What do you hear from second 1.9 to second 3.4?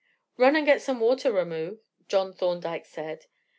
John Thorndyke said.